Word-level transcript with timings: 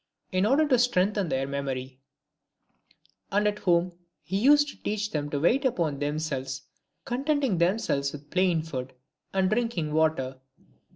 in 0.31 0.47
order 0.47 0.67
to 0.67 0.79
strengthen 0.79 1.29
their 1.29 1.47
memory; 1.47 1.99
and 3.31 3.47
at 3.47 3.59
home 3.59 3.91
he 4.23 4.35
used 4.39 4.67
to 4.67 4.81
teach 4.81 5.11
them 5.11 5.29
to 5.29 5.39
wait 5.39 5.63
upon 5.63 5.99
themselves, 5.99 6.63
contenting 7.05 7.59
themselves 7.59 8.11
with 8.11 8.31
plain 8.31 8.63
food, 8.63 8.93
and 9.31 9.51
drinking 9.51 9.93
water. 9.93 10.39